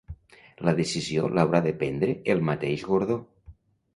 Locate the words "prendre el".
1.83-2.41